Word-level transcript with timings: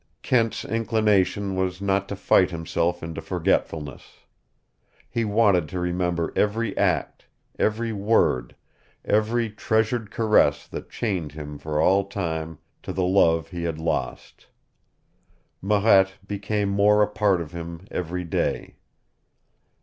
Kent's 0.23 0.65
inclination 0.65 1.55
was 1.55 1.79
not 1.79 2.09
to 2.09 2.15
fight 2.15 2.49
himself 2.49 3.03
into 3.03 3.21
forgetfulness. 3.21 4.21
He 5.07 5.23
wanted 5.23 5.69
to 5.69 5.79
remember 5.79 6.33
every 6.35 6.75
act, 6.75 7.27
every 7.59 7.93
word, 7.93 8.55
every 9.05 9.51
treasured 9.51 10.09
caress 10.09 10.67
that 10.69 10.89
chained 10.89 11.33
him 11.33 11.59
for 11.59 11.79
all 11.79 12.05
time 12.05 12.57
to 12.81 12.91
the 12.91 13.05
love 13.05 13.49
he 13.49 13.61
had 13.61 13.77
lost. 13.77 14.47
Marette 15.61 16.13
became 16.27 16.69
more 16.69 17.03
a 17.03 17.07
part 17.07 17.39
of 17.39 17.51
him 17.51 17.85
every 17.91 18.23
day. 18.23 18.77